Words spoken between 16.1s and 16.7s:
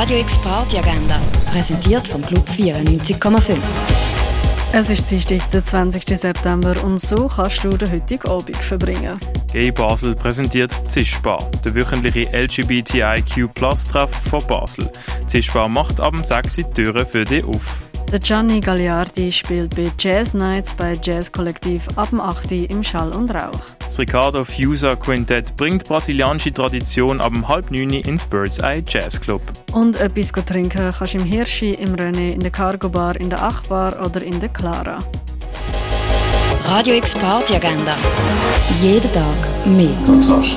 dem 6 die